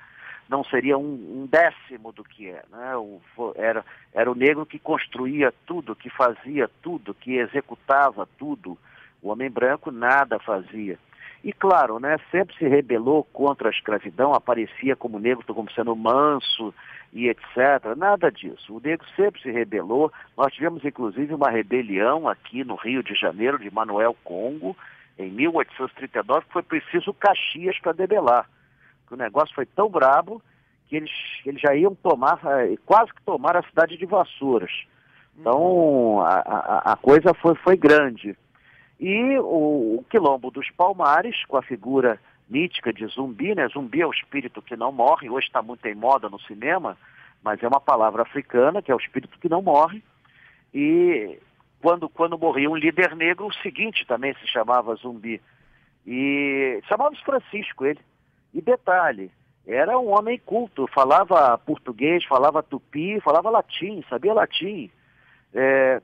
não 0.50 0.65
seria 0.65 0.98
um, 0.98 1.03
um 1.03 1.48
décimo 1.50 2.12
do 2.12 2.25
que 2.25 2.50
é. 2.50 2.62
Né? 2.70 2.98
O, 2.98 3.22
era, 3.55 3.86
era 4.13 4.29
o 4.29 4.36
negro 4.36 4.65
que 4.65 4.77
construía 4.77 5.53
tudo, 5.65 5.96
que 5.96 6.10
fazia 6.10 6.70
tudo, 6.81 7.13
que 7.13 7.38
executava 7.38 8.27
tudo. 8.38 8.77
O 9.21 9.29
homem 9.29 9.49
branco 9.49 9.91
nada 9.91 10.39
fazia. 10.39 10.97
E 11.43 11.51
claro, 11.51 11.99
né, 11.99 12.17
sempre 12.29 12.55
se 12.55 12.67
rebelou 12.67 13.23
contra 13.23 13.67
a 13.67 13.71
escravidão, 13.71 14.33
aparecia 14.33 14.95
como 14.95 15.19
negro 15.19 15.43
como 15.53 15.71
sendo 15.71 15.95
manso 15.95 16.73
e 17.11 17.27
etc. 17.27 17.95
Nada 17.97 18.31
disso. 18.31 18.75
O 18.75 18.79
negro 18.79 19.05
sempre 19.15 19.41
se 19.41 19.51
rebelou. 19.51 20.11
Nós 20.37 20.53
tivemos 20.53 20.85
inclusive 20.85 21.33
uma 21.33 21.49
rebelião 21.49 22.27
aqui 22.27 22.63
no 22.63 22.75
Rio 22.75 23.03
de 23.03 23.15
Janeiro 23.15 23.57
de 23.57 23.73
Manuel 23.73 24.15
Congo 24.23 24.77
em 25.17 25.31
1839, 25.31 26.45
que 26.45 26.53
foi 26.53 26.63
preciso 26.63 27.13
Caxias 27.13 27.77
para 27.79 27.91
debelar. 27.91 28.47
O 29.09 29.15
negócio 29.15 29.53
foi 29.53 29.65
tão 29.65 29.89
brabo 29.89 30.41
que 30.87 30.95
eles, 30.95 31.11
eles 31.45 31.61
já 31.61 31.75
iam 31.75 31.93
tomar, 31.95 32.39
eh, 32.45 32.75
quase 32.85 33.13
que 33.13 33.21
tomar 33.23 33.57
a 33.57 33.63
cidade 33.63 33.97
de 33.97 34.05
Vassouras. 34.05 34.71
Então 35.37 36.21
a, 36.21 36.39
a, 36.39 36.93
a 36.93 36.95
coisa 36.95 37.33
foi, 37.33 37.55
foi 37.55 37.75
grande. 37.75 38.37
E 39.01 39.39
o, 39.39 40.05
Quilombo 40.12 40.51
dos 40.51 40.70
Palmares, 40.70 41.43
com 41.46 41.58
a 41.58 41.63
figura 41.63 42.20
mítica 42.48 42.93
de 42.93 43.08
zumbi, 43.08 43.55
né? 43.55 43.67
Zumbi 43.67 44.01
é 44.01 44.05
o 44.05 44.12
espírito 44.12 44.62
que 44.62 44.75
não 44.75 44.91
morre, 44.91 45.27
hoje 45.27 45.48
está 45.48 45.60
muito 45.60 45.84
em 45.88 45.96
moda 45.96 46.29
no 46.29 46.39
cinema, 46.41 46.96
mas 47.43 47.63
é 47.63 47.67
uma 47.67 47.81
palavra 47.81 48.22
africana, 48.22 48.79
que 48.79 48.91
é 48.91 48.96
o 48.96 49.00
espírito 49.00 49.39
que 49.39 49.50
não 49.50 49.60
morre. 49.60 50.03
E 50.72 51.39
quando, 51.81 52.08
quando 52.08 52.38
morria 52.38 52.70
um 52.70 52.75
líder 52.75 53.15
negro, 53.15 53.48
o 53.48 53.53
seguinte 53.55 54.05
também 54.05 54.36
se 54.36 54.48
chamava 54.48 54.93
zumbi. 54.93 55.41
E 56.05 56.79
chamava-se 56.88 57.24
Francisco 57.24 57.86
ele. 57.86 58.00
E 58.53 58.62
detalhe, 58.62 59.31
era 59.65 59.98
um 59.98 60.15
homem 60.15 60.39
culto, 60.46 60.86
falava 60.93 61.58
português, 61.58 62.24
falava 62.25 62.62
tupi, 62.62 63.20
falava 63.22 63.50
latim, 63.50 64.03
sabia 64.08 64.34
latim. 64.34 64.91
É, 65.53 66.01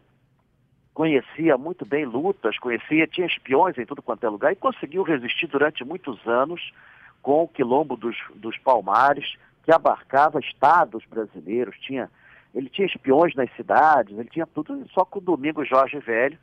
conhecia 0.98 1.56
muito 1.60 1.86
bem 1.86 2.06
lutas, 2.06 2.58
conhecia, 2.58 3.06
tinha 3.06 3.28
espiões 3.28 3.78
em 3.78 3.86
tudo 3.86 4.02
quanto 4.02 4.26
é 4.26 4.30
lugar 4.30 4.52
e 4.52 4.56
conseguiu 4.56 5.04
resistir 5.04 5.46
durante 5.46 5.86
muitos 5.86 6.28
anos 6.28 6.74
com 7.22 7.44
o 7.44 7.48
quilombo 7.48 7.96
dos, 7.96 8.18
dos 8.34 8.58
Palmares, 8.58 9.36
que 9.64 9.72
abarcava 9.72 10.40
estados 10.40 11.06
brasileiros, 11.06 11.78
tinha, 11.82 12.10
ele 12.52 12.68
tinha 12.68 12.88
espiões 12.88 13.36
nas 13.36 13.48
cidades, 13.56 14.18
ele 14.18 14.28
tinha 14.28 14.48
tudo, 14.48 14.90
só 14.90 15.06
que 15.06 15.20
o 15.20 15.22
Domingo 15.22 15.64
Jorge 15.64 16.00
Velho 16.00 16.40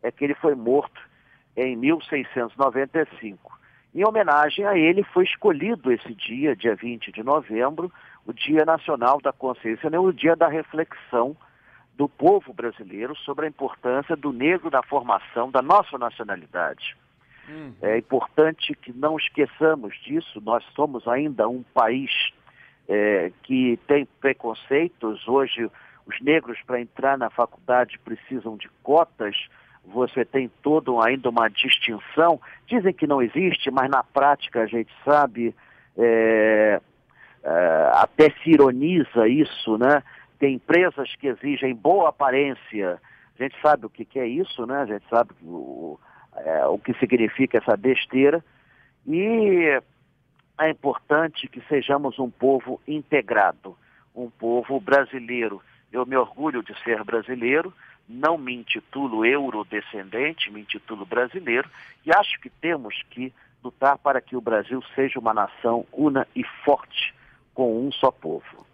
é 0.00 0.12
que 0.12 0.22
ele 0.22 0.34
foi 0.34 0.54
morto 0.54 1.00
em 1.56 1.74
1695. 1.74 3.58
Em 3.92 4.06
homenagem 4.06 4.64
a 4.66 4.78
ele 4.78 5.02
foi 5.02 5.24
escolhido 5.24 5.90
esse 5.90 6.14
dia, 6.14 6.54
dia 6.54 6.76
20 6.76 7.10
de 7.10 7.24
novembro, 7.24 7.90
o 8.24 8.32
Dia 8.32 8.64
Nacional 8.64 9.20
da 9.20 9.32
Consciência, 9.32 9.90
né, 9.90 9.98
o 9.98 10.12
dia 10.12 10.36
da 10.36 10.46
reflexão 10.46 11.36
do 11.96 12.08
povo 12.08 12.52
brasileiro 12.52 13.16
sobre 13.16 13.46
a 13.46 13.48
importância 13.48 14.14
do 14.14 14.32
negro 14.32 14.70
na 14.70 14.82
formação 14.82 15.50
da 15.50 15.62
nossa 15.62 15.96
nacionalidade. 15.96 16.96
Uhum. 17.48 17.74
É 17.80 17.96
importante 17.96 18.74
que 18.74 18.92
não 18.92 19.16
esqueçamos 19.16 19.96
disso, 20.02 20.40
nós 20.40 20.64
somos 20.74 21.06
ainda 21.08 21.48
um 21.48 21.62
país 21.62 22.10
é, 22.88 23.32
que 23.42 23.78
tem 23.86 24.06
preconceitos. 24.20 25.26
Hoje, 25.26 25.70
os 26.06 26.20
negros, 26.20 26.58
para 26.66 26.80
entrar 26.80 27.16
na 27.16 27.30
faculdade, 27.30 27.98
precisam 27.98 28.56
de 28.56 28.68
cotas. 28.82 29.36
Você 29.84 30.24
tem 30.24 30.50
todo 30.62 31.00
ainda 31.00 31.28
uma 31.30 31.48
distinção. 31.48 32.40
Dizem 32.66 32.92
que 32.92 33.06
não 33.06 33.22
existe, 33.22 33.70
mas 33.70 33.88
na 33.88 34.02
prática 34.02 34.62
a 34.62 34.66
gente 34.66 34.92
sabe, 35.04 35.54
é, 35.96 36.80
é, 37.42 37.90
até 37.94 38.30
se 38.42 38.50
ironiza 38.50 39.28
isso, 39.28 39.78
né? 39.78 40.02
Tem 40.38 40.54
empresas 40.54 41.14
que 41.16 41.28
exigem 41.28 41.74
boa 41.74 42.10
aparência 42.10 43.00
A 43.38 43.42
gente 43.42 43.56
sabe 43.60 43.86
o 43.86 43.90
que, 43.90 44.04
que 44.04 44.18
é 44.18 44.26
isso, 44.26 44.66
né? 44.66 44.82
A 44.82 44.86
gente 44.86 45.08
sabe 45.08 45.30
o, 45.42 45.98
é, 46.36 46.66
o 46.66 46.78
que 46.78 46.92
significa 46.94 47.58
essa 47.58 47.76
besteira. 47.76 48.44
E 49.06 49.80
é 50.58 50.70
importante 50.70 51.48
que 51.48 51.60
sejamos 51.68 52.18
um 52.18 52.30
povo 52.30 52.80
integrado, 52.88 53.76
um 54.14 54.30
povo 54.30 54.80
brasileiro. 54.80 55.62
Eu 55.92 56.04
me 56.04 56.16
orgulho 56.16 56.62
de 56.62 56.74
ser 56.82 57.04
brasileiro, 57.04 57.72
não 58.08 58.36
me 58.38 58.54
intitulo 58.54 59.24
eurodescendente, 59.24 60.50
me 60.50 60.60
intitulo 60.60 61.04
brasileiro, 61.04 61.68
e 62.04 62.10
acho 62.14 62.40
que 62.40 62.50
temos 62.50 63.02
que 63.10 63.32
lutar 63.62 63.98
para 63.98 64.20
que 64.20 64.36
o 64.36 64.40
Brasil 64.40 64.82
seja 64.94 65.18
uma 65.18 65.34
nação 65.34 65.86
una 65.92 66.26
e 66.34 66.44
forte, 66.64 67.14
com 67.54 67.86
um 67.86 67.92
só 67.92 68.10
povo. 68.10 68.65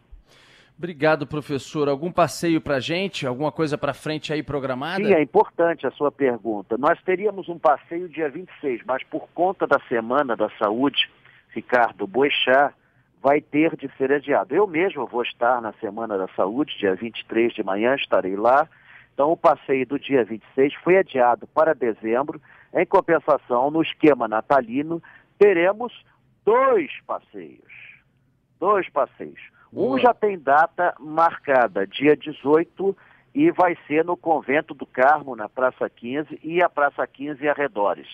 Obrigado, 0.83 1.29
professor. 1.29 1.89
Algum 1.89 2.11
passeio 2.11 2.61
para 2.61 2.81
gente? 2.81 3.25
Alguma 3.25 3.53
coisa 3.53 3.79
para 3.79 3.95
frente 3.95 4.33
aí 4.33 4.43
programada? 4.43 5.05
Sim, 5.05 5.15
é 5.15 5.23
importante 5.23 5.87
a 5.87 5.93
sua 5.93 6.11
pergunta. 6.11 6.77
Nós 6.77 7.01
teríamos 7.05 7.49
um 7.49 7.57
passeio 7.57 8.09
dia 8.09 8.29
26, 8.29 8.83
mas 8.85 9.01
por 9.05 9.29
conta 9.33 9.65
da 9.65 9.79
Semana 9.89 10.35
da 10.35 10.51
Saúde, 10.59 11.09
Ricardo 11.51 12.05
Boechat 12.05 12.75
vai 13.23 13.41
ter 13.41 13.77
de 13.77 13.89
ser 13.97 14.11
adiado. 14.11 14.57
Eu 14.57 14.67
mesmo 14.67 15.07
vou 15.07 15.23
estar 15.23 15.63
na 15.63 15.73
Semana 15.75 16.19
da 16.19 16.27
Saúde, 16.35 16.77
dia 16.77 16.97
23 16.97 17.55
de 17.55 17.63
manhã, 17.63 17.95
estarei 17.95 18.35
lá. 18.35 18.69
Então, 19.15 19.31
o 19.31 19.37
passeio 19.37 19.87
do 19.87 20.01
dia 20.01 20.25
26 20.25 20.75
foi 20.83 20.99
adiado 20.99 21.47
para 21.47 21.77
dezembro. 21.77 22.43
Em 22.75 22.85
compensação, 22.85 23.71
no 23.71 23.83
esquema 23.83 24.27
natalino, 24.27 25.01
teremos 25.39 25.93
dois 26.45 26.91
passeios. 27.07 27.73
Dois 28.59 28.89
passeios. 28.89 29.53
Um 29.73 29.99
já 29.99 30.13
tem 30.13 30.39
data 30.39 30.95
marcada, 31.01 31.87
dia 31.87 32.17
18, 32.17 32.97
e 33.35 33.51
vai 33.51 33.77
ser 33.87 34.05
no 34.05 34.17
Convento 34.17 34.75
do 34.75 34.85
Carmo, 34.85 35.35
na 35.35 35.49
Praça 35.49 35.89
15, 35.89 36.39
e 36.43 36.63
a 36.63 36.69
Praça 36.69 37.07
15 37.07 37.49
arredores. 37.49 38.07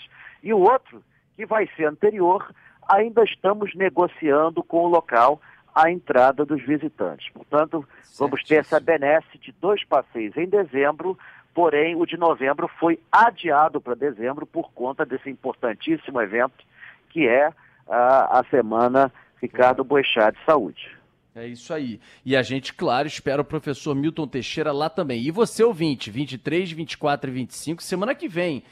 E 0.43 0.53
o 0.53 0.59
outro, 0.59 1.03
que 1.37 1.45
vai 1.45 1.69
ser 1.77 1.87
anterior, 1.87 2.49
ainda 2.88 3.25
estamos 3.25 3.75
negociando 3.75 4.62
com 4.62 4.85
o 4.85 4.88
local 4.88 5.41
a 5.75 5.91
entrada 5.91 6.45
dos 6.45 6.62
visitantes. 6.62 7.29
Portanto, 7.33 7.87
vamos 8.19 8.43
ter 8.45 8.57
essa 8.57 8.81
benesse 8.81 9.38
de 9.38 9.53
dois 9.53 9.85
passeios 9.85 10.37
em 10.37 10.47
dezembro, 10.47 11.19
porém 11.53 11.97
o 11.97 12.07
de 12.07 12.17
novembro 12.17 12.69
foi 12.79 13.00
adiado 13.11 13.81
para 13.81 13.95
dezembro 13.95 14.47
por 14.47 14.73
conta 14.73 15.05
desse 15.05 15.29
importantíssimo 15.29 16.21
evento 16.21 16.67
que 17.11 17.27
é 17.27 17.53
a, 17.88 18.41
a 18.41 18.45
Semana 18.45 19.12
Ricardo 19.41 19.83
Boechat 19.83 20.37
de 20.37 20.45
Saúde. 20.45 20.98
É 21.38 21.47
isso 21.47 21.73
aí. 21.73 22.00
E 22.25 22.37
a 22.37 22.42
gente, 22.42 22.75
claro, 22.75 23.07
espera 23.07 23.40
o 23.42 23.45
professor 23.45 23.95
Milton 23.95 24.26
Teixeira 24.26 24.73
lá 24.73 24.90
também. 24.90 25.23
E 25.23 25.30
você, 25.30 25.62
ouvinte, 25.62 26.11
23, 26.11 26.73
24 26.73 27.30
e 27.30 27.35
25, 27.35 27.83
semana 27.83 28.14
que 28.14 28.28
vem. 28.28 28.64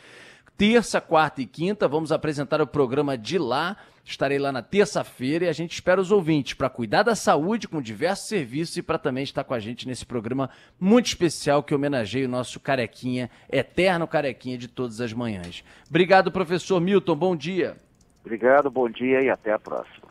Terça, 0.57 1.01
quarta 1.01 1.43
e 1.43 1.47
quinta, 1.47 1.87
vamos 1.87 2.11
apresentar 2.11 2.61
o 2.61 2.67
programa 2.67 3.17
de 3.17 3.39
lá. 3.39 3.77
Estarei 4.05 4.39
lá 4.39 4.51
na 4.51 4.63
terça-feira 4.63 5.45
e 5.45 5.49
a 5.49 5.53
gente 5.53 5.73
espera 5.73 6.01
os 6.01 6.11
ouvintes 6.11 6.55
para 6.55 6.71
cuidar 6.71 7.03
da 7.03 7.15
saúde 7.15 7.69
com 7.69 7.83
diversos 7.83 8.29
serviços 8.29 8.77
e 8.77 8.83
para 8.83 8.99
também 8.99 9.25
estar 9.25 9.45
com 9.45 9.53
a 9.53 9.59
gente 9.59 9.87
nesse 9.87 10.07
programa 10.07 10.49
muito 10.79 11.07
especial 11.07 11.63
que 11.63 11.75
homenageia 11.75 12.27
o 12.27 12.31
nosso 12.31 12.59
carequinha, 12.61 13.29
eterno 13.51 14.07
carequinha 14.07 14.57
de 14.57 14.69
todas 14.69 15.01
as 15.01 15.13
manhãs. 15.13 15.65
Obrigado, 15.91 16.31
professor 16.31 16.81
Milton. 16.81 17.17
Bom 17.17 17.37
dia. 17.37 17.77
Obrigado, 18.25 18.71
bom 18.71 18.89
dia 18.89 19.23
e 19.23 19.29
até 19.29 19.53
a 19.53 19.59
próxima. 19.59 20.06